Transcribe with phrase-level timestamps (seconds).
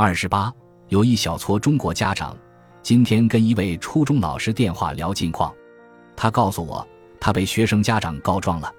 [0.00, 0.54] 二十八，
[0.90, 2.36] 有一小撮中国家长
[2.84, 5.52] 今天跟一位初中老师电话聊近况，
[6.14, 6.86] 他告诉我
[7.18, 8.72] 他被学生家长告状了，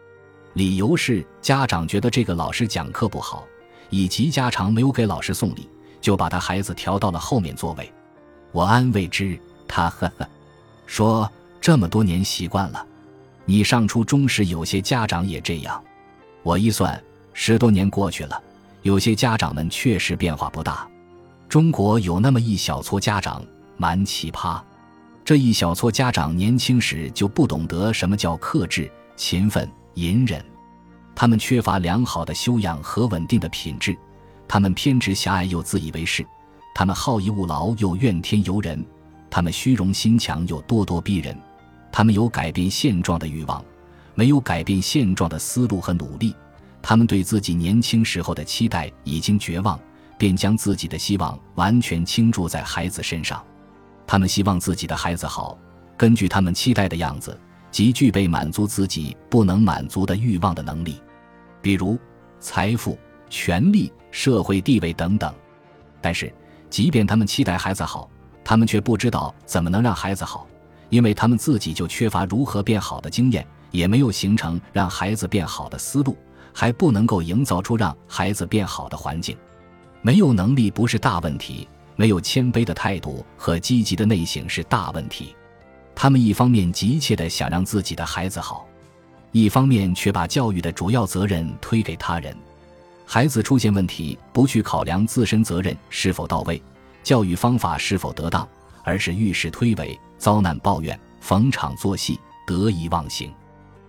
[0.53, 3.45] 理由是家长觉得这个老师讲课不好，
[3.89, 5.69] 以及家长没有给老师送礼，
[5.99, 7.91] 就把他孩子调到了后面座位。
[8.53, 10.25] 我安慰之，他呵呵
[10.85, 11.29] 说
[11.59, 12.87] 这么多年习惯了，
[13.43, 15.83] 你上初中时有些家长也这样。
[16.43, 16.97] 我一算，
[17.33, 18.41] 十多年过去了，
[18.83, 20.87] 有些家长们确实变化不大。
[21.49, 23.43] 中国有那么一小撮家长
[23.75, 24.61] 蛮奇葩，
[25.25, 30.45] 这一小撮家长年轻时就不懂得什么叫克制、勤奋、隐忍，
[31.15, 33.97] 他们缺乏良好的修养和稳定的品质，
[34.47, 36.23] 他们偏执狭隘又自以为是，
[36.75, 38.85] 他们好逸恶劳又怨天尤人，
[39.27, 41.35] 他们虚荣心强又咄咄逼人，
[41.91, 43.65] 他们有改变现状的欲望，
[44.13, 46.35] 没有改变现状的思路和努力，
[46.79, 49.79] 他们对自己年轻时候的期待已经绝望。
[50.19, 53.41] 便将自己的希望完全倾注在孩子身上，
[54.05, 55.57] 他们希望自己的孩子好，
[55.97, 57.39] 根据他们期待的样子，
[57.71, 61.01] 即具备满足自己不能满足的欲望的能力，
[61.61, 61.97] 比如
[62.41, 65.33] 财富、权力、社会地位等等。
[66.01, 66.33] 但是，
[66.69, 68.09] 即便他们期待孩子好，
[68.43, 70.45] 他们却不知道怎么能让孩子好，
[70.89, 76.17] 因为他们自己就缺乏如何变好的经验，也没有形成让孩子变好的思路，
[76.53, 79.37] 还不能够营造出让孩子变好的环境。
[80.01, 85.35] 没有能力不是大问题，没有谦卑的态度和积极的内省是大问题。
[85.93, 88.65] 他们一方面急切地想让自己的孩子好，
[89.33, 92.33] 一方面却把教育的主要责任推给他人。
[93.05, 96.61] 孩子出现问题，不去考量自身责任是否到位，
[97.03, 98.47] 教育方法是否得当，
[98.83, 103.29] 而是遇事推诿、遭难抱怨、逢场作戏、得意忘形。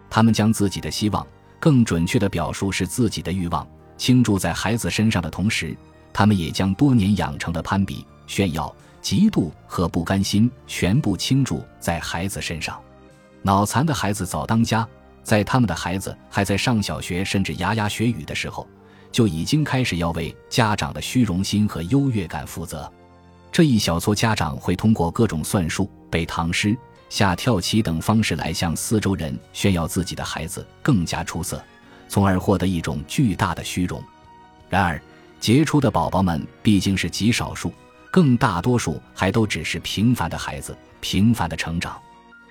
[0.09, 1.25] 他们将自己的希望，
[1.61, 3.65] 更准确的表述是自己的欲望，
[3.97, 5.77] 倾注在孩子身上的同时。
[6.13, 12.81] 他们也将多年养成的攀比、炫耀、嫉妒和不甘心全部倾注在孩子身上。
[13.43, 14.87] 脑残的孩子早当家，
[15.23, 18.69] 在他们的孩子还在上小学甚至牙牙学语的时候，
[19.11, 22.91] 就已经开始要为家长的虚荣心和优越感负责。
[23.51, 26.77] 这一小撮家长会通过各种算术、背唐诗、
[27.09, 31.63] 下跳棋等方式来向四周人炫耀自己的孩子更加出色，
[32.09, 34.03] 从而获得一种巨大的虚荣。
[34.69, 35.03] 然而，
[35.41, 37.73] 杰出的宝宝们毕竟是极少数，
[38.11, 41.99] 更大多数还都只是平凡的孩子，平凡的成长。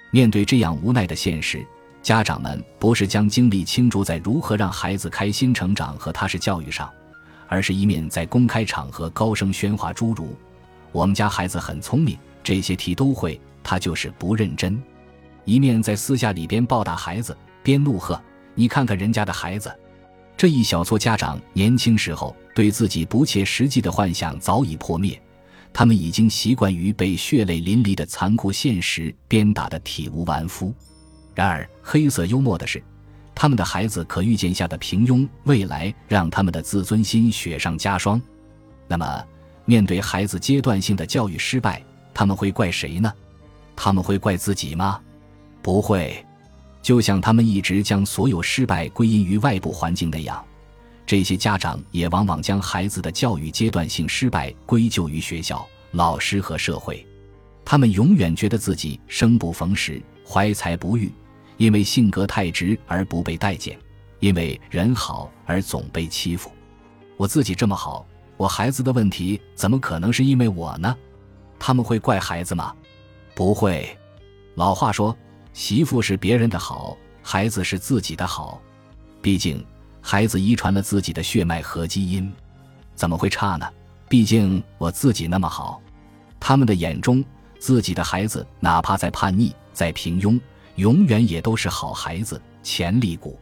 [0.09, 1.63] 面对这样无奈的现实，
[2.01, 6.89] 家长们不是将精力倾注在如何让孩子开心成长和踏实教育上，
[7.47, 10.35] 而是一面在公开场合高声喧哗诸如
[10.91, 14.81] “我们家孩子很聪明，这些题都会，他就是不认真”，
[15.45, 18.19] 一面在私下里边暴打孩子，边怒喝
[18.55, 19.72] ：“你看看人家的孩子。”
[20.39, 25.22] 这一小撮家长年轻时候对自己不切实际的幻想早已破灭，
[25.73, 30.73] 他们已经习惯于被血泪淋漓的残酷现实鞭打得体无完肤。
[31.35, 32.81] 然而，黑色幽默的是，
[33.35, 38.22] 他们的孩子可预见下的平庸未来让他们的自尊心雪上加霜。
[38.88, 39.22] 那么，
[39.66, 41.83] 面对孩子阶段性的教育失败，
[42.13, 43.11] 他们会怪谁呢？
[43.75, 45.01] 他们会怪自己吗？
[45.61, 46.25] 不会。
[46.89, 50.44] 就像他们一直将所有失败归因于外部环境那样，
[51.05, 57.05] 这些家长也往往将孩子的教育阶段性失败归咎于学校、老师和社会。
[57.63, 61.11] 他们永远觉得自己生不逢时、怀才不遇，
[61.57, 63.78] 因为性格太直而不被待见，
[64.19, 66.51] 因为人好而总被欺负。
[67.17, 68.03] 我自己这么好，
[68.35, 70.97] 我孩子的问题怎么可能是因为我呢？
[71.59, 72.75] 他们会怪孩子吗？
[73.35, 73.95] 不会。
[74.55, 75.16] 老话说。
[75.59, 78.62] 媳妇是别人的好，孩子是自己的好。
[79.22, 79.62] 毕竟，
[80.00, 82.31] 孩子遗传了自己的血脉和基因，
[82.96, 83.68] 怎么会差呢？
[84.08, 85.81] 毕竟我自己那么好。
[86.40, 87.22] 他们的眼中，
[87.59, 90.40] 自己的孩子哪怕再叛逆、再平庸，
[90.78, 93.38] 永远也都是好孩子、潜力股。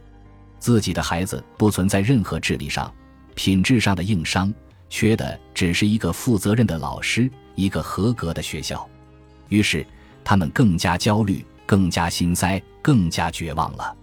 [0.58, 2.92] 自己的孩子不存在任何智力上、
[3.36, 4.52] 品质上的硬伤，
[4.90, 8.84] 缺的只是一个负责任的老师，一个合格的学校。
[9.50, 9.86] 于是，
[10.24, 11.46] 他们更加焦虑。
[11.68, 13.94] 更加心塞，更加绝望了。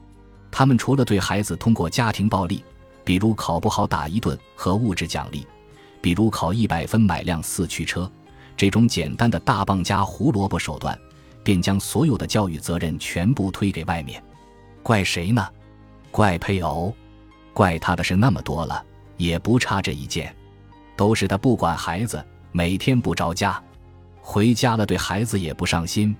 [0.51, 2.63] 他们除了对孩子通过家庭暴力，
[3.03, 5.47] 比如考不好打一顿和物质奖励，
[5.99, 8.09] 比如考一百分买辆四驱车，
[8.55, 10.95] 这种简单的大棒加胡萝卜手段，
[11.43, 14.23] 便将所有的教育责任全部推给外面。
[14.83, 15.43] 怪谁呢？
[16.11, 16.95] 怪配偶？
[17.51, 18.85] 怪他的事那么多了，
[19.17, 20.31] 也不差这一件。
[20.95, 23.59] 都是他不管孩子，每天不着家，
[24.21, 26.15] 回家了对孩子也不上心。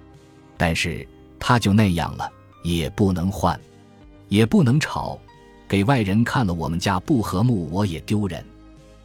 [0.58, 1.08] 但是。
[1.40, 2.32] 他就那样了，
[2.64, 3.60] 也不能换，
[4.30, 5.20] 也不能吵，
[5.68, 8.44] 给外人看了我们家不和睦，我也丢人。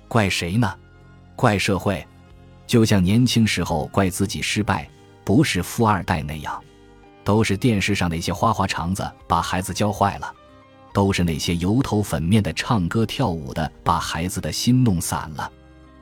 [0.09, 0.75] 怪谁呢？
[1.37, 2.07] 怪社会，
[2.67, 4.89] 就像年轻时候怪自己失败，
[5.25, 6.63] 不是富二代那样，
[7.25, 10.35] 都是电视上那些花花肠子把孩子教坏了，
[10.93, 15.51] 都是那些油头粉面的唱歌跳舞的把孩子的心弄散了。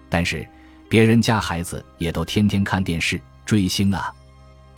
[0.08, 0.48] 但是，
[0.88, 4.10] 别人家孩子也都天天看电视追星啊，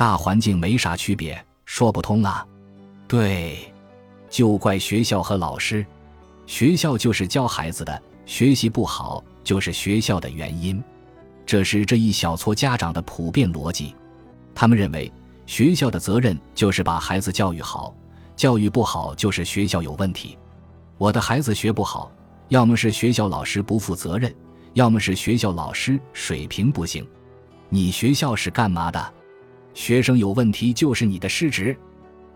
[0.01, 2.43] 大环境没啥区别，说不通啊。
[3.07, 3.71] 对，
[4.31, 5.85] 就怪学校和老师，
[6.47, 10.83] 学校就是教孩子的，学习不好就是学校的原因，
[11.45, 13.95] 这是这一小撮家长的普遍逻辑。
[14.55, 15.13] 他们认为
[15.45, 17.95] 学校的责任就是把孩子教育好，
[18.35, 20.39] 教育不好就是学校有问题。
[20.97, 22.11] 我的孩子学不好，
[22.49, 24.35] 要么是学校老师不负责任。
[24.73, 27.07] 要么是学校老师水平不行，
[27.69, 29.13] 你学校是干嘛的？
[29.75, 31.77] 学生有问题就是你的失职。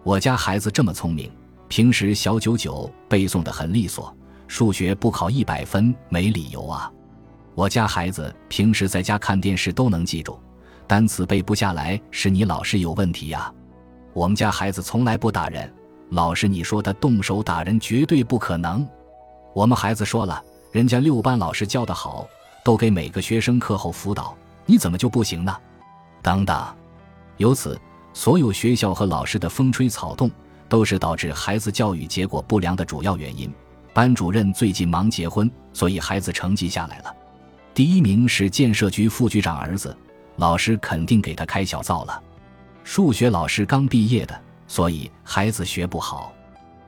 [0.02, 1.30] 我家孩子这么聪明，
[1.68, 4.14] 平时小九九背诵的很利索，
[4.46, 6.90] 数学不考一百分没理由啊。
[7.54, 10.38] 我家孩子平时在家看电视都能记住，
[10.86, 13.52] 单词背不下来是你老师有问题呀。
[14.12, 15.72] 我们家孩子从来不打人，
[16.10, 18.86] 老师你说他动手打人绝对不可能。
[19.54, 20.42] 我们孩子说了。
[20.72, 22.26] 人家六班老师教的好，
[22.64, 24.36] 都给每个学生课后辅导，
[24.66, 25.56] 你怎么就不行呢？
[26.20, 26.66] 等等，
[27.36, 27.80] 由此，
[28.12, 30.30] 所有学校和老师的风吹草动，
[30.68, 33.52] 都是导致孩子教育结果不良的主要原因。
[33.92, 37.14] 班主任最近忙结婚，所以孩子成绩下来了。
[37.72, 39.96] 第一名是建设局副局长儿子，
[40.36, 42.22] 老师肯定给他开小灶了。
[42.82, 46.32] 数学老师刚毕业的，所以孩子学不好。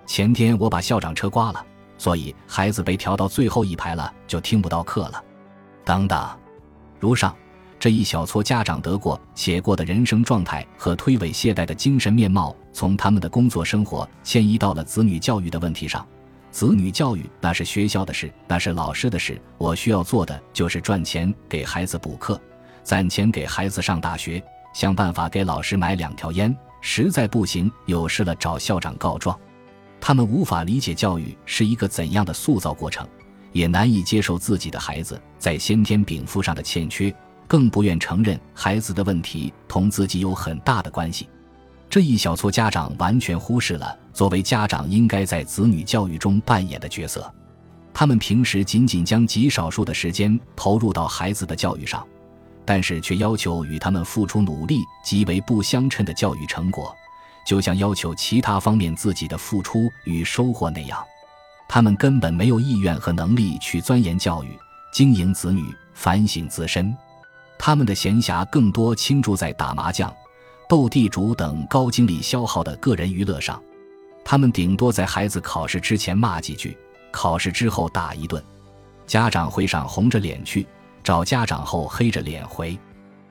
[0.06, 1.64] 前天我把校长车刮了。
[1.98, 5.24] 所以孩子被调到最后一排了，就听不到课了。
[5.82, 6.28] 等等，
[7.00, 7.34] 如上
[7.86, 16.04] 这一小撮家长得过且过的人生状态和推诿懈怠的精神面貌，从他们的工作生活迁移到了子女教育的问题上。
[16.50, 19.40] 子女教育那是学校的事，那是老师的事。
[19.56, 22.40] 我需要做的就是赚钱给孩子补课，
[22.82, 24.42] 攒钱给孩子上大学，
[24.74, 26.52] 想办法给老师买两条烟。
[26.80, 29.38] 实在不行，有事了找校长告状。
[30.00, 33.06] 他们无法理解教育是一个怎样的塑造过程，
[33.52, 37.14] 也难以接受自己的孩子在先天禀赋上的欠缺，
[37.46, 41.28] 更不愿承认孩子的问题同自己有很大的关系。
[41.88, 47.32] 这一小撮家长完全忽视了作为家长应该在子女教育中扮演的角色。
[47.94, 52.06] 他们平时仅仅将极少数的时间投入到孩子的教育上，
[52.64, 56.94] 但是却要求与他们付出努力极为不相称的教育成果。
[57.46, 61.02] 就像要求其他方面自己的付出与收获那样，
[61.68, 64.48] 他们根本没有意愿和能力去钻研教育、
[64.92, 66.94] 经营子女、反省自身。
[67.58, 70.12] 他们的闲暇更多倾注在打麻将、
[70.68, 73.62] 斗地主等高精力消耗的个人娱乐上。
[74.24, 76.76] 他们顶多在孩子考试之前骂几句，
[77.10, 78.42] 考试之后打一顿。
[79.06, 80.66] 家长会上红着脸去，
[81.02, 82.78] 找家长后黑着脸回。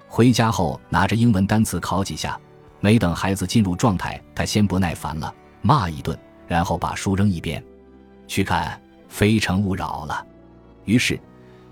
[0.08, 2.40] 回家后拿着英文单词考几下。
[2.82, 6.16] 没等孩子进入状态，他先不耐烦了，骂一顿，
[6.48, 7.64] 然后把书扔一边，
[8.28, 8.80] 去看
[9.10, 10.24] 《非诚勿扰》了。
[10.84, 11.20] 于是，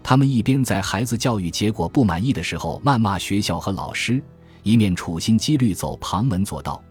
[0.03, 4.21] 他们一边在孩子教育结果不满意的时候谩骂学校和老师，
[4.61, 6.83] 一面处心积虑走旁门左道，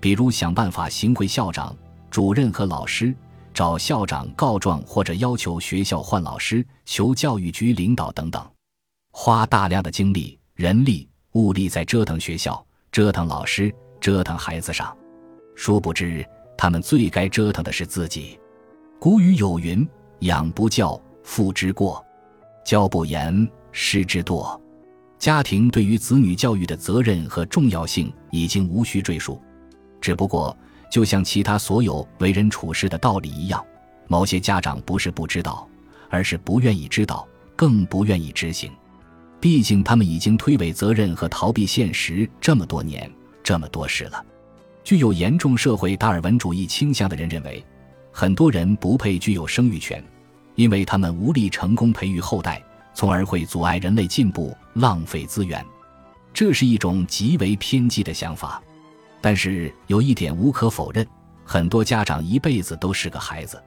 [0.00, 1.74] 比如想办法行贿校长、
[2.10, 3.14] 主任和老师，
[3.54, 8.44] 找校长告状或者要求学校换老师、求教育局领导等等，
[9.12, 12.62] 花大量的精力、人力、物力在折腾学校。
[12.90, 14.96] 折腾老师，折腾孩子上，
[15.54, 18.40] 殊不知他们最该折腾的是自己。
[18.98, 19.86] 古语有云
[20.20, 22.02] ：“养不教，父之过；
[22.68, 24.60] 教不严，师之惰。”
[25.18, 29.40] 家庭对于子女教育的责任和重要性已经无需赘述。
[30.02, 30.54] 只不过，
[30.92, 33.64] 就像其他所有为人处事的道理一样，
[34.06, 35.66] 某些家长不是不知道，
[36.10, 38.70] 而是不愿意知道，更不愿意执行。
[39.40, 43.10] 毕竟，他们已经推诿责任和逃避现实这么多年，
[43.42, 44.22] 这么多事了。
[44.84, 47.64] 具有严重社会达尔文主义倾向的人认为，
[48.12, 50.04] 很多人不配具有生育权，
[50.58, 52.60] 因为他们无力成功培育后代，
[52.92, 55.64] 从而会阻碍人类进步，浪费资源。
[56.34, 58.60] 这是一种极为偏激的想法。
[59.20, 61.06] 但是有一点无可否认：
[61.44, 63.62] 很多家长一辈子都是个孩子，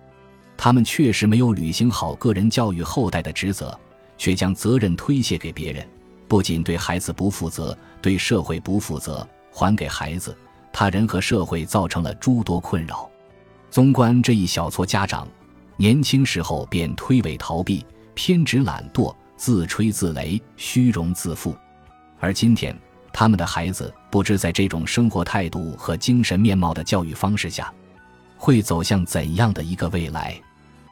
[0.58, 3.80] 他们确实没有履行好个人教育后代的职责。
[4.18, 5.84] 却将责任推卸给别人，
[6.28, 10.38] 不仅对孩子不负责，对社会不负责，还给孩子、
[10.72, 13.10] 他人和社会造成了诸多困扰。
[13.72, 15.28] 纵观这一小撮家长，
[15.82, 17.84] 年轻时候便推诿逃避、
[18.14, 21.56] 偏执懒惰、自吹自擂、虚荣自负，
[22.20, 22.80] 而今天
[23.12, 27.74] 他们的孩子不知在这种生活态度和精神面貌的教育方式下，
[28.38, 30.40] 会走向怎样的一个未来？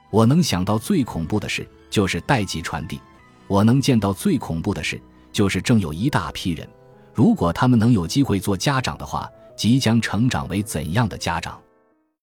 [0.09, 2.99] 我能想到最恐怖的事，就是代际传递。
[3.47, 4.99] 我能见到最恐怖的事，
[5.31, 6.67] 就是正有一大批人，
[7.13, 11.61] 如果他们能有机会做家长的话，即将成长为怎样的家长？